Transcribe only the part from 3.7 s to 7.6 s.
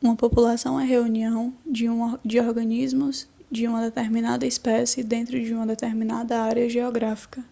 determinada espécie dentro de uma determinada área geográfica